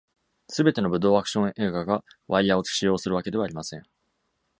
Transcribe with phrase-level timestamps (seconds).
[0.47, 3.83] すべての武道アクション映画がワイヤーを使用するわけではありません。